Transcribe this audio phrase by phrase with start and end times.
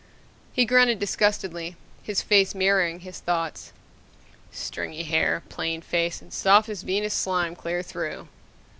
[0.51, 3.71] He grunted disgustedly, his face mirroring his thoughts.
[4.51, 5.43] _Stringy hair...
[5.47, 6.23] plain face...
[6.23, 8.27] and soft as Venus slime clear through!